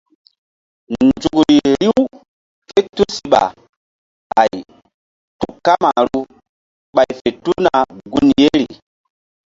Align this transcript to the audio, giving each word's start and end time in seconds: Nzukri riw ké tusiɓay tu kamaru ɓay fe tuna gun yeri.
Nzukri 1.07 1.55
riw 1.79 1.97
ké 2.69 2.79
tusiɓay 2.95 4.53
tu 5.39 5.47
kamaru 5.65 6.19
ɓay 6.95 7.09
fe 7.17 7.29
tuna 7.43 7.77
gun 8.11 8.27
yeri. 8.39 8.65